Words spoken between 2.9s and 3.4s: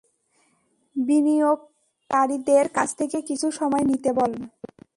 থেকে